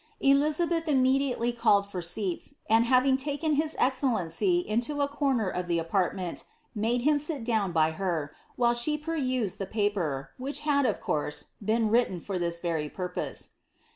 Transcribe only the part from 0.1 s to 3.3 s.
Elizabeth imme dJMely called for seats, and, having